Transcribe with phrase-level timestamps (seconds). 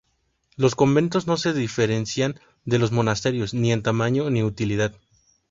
[0.55, 4.95] Los conventos no se diferencian de los monasterios ni en tamaño ni utilidad.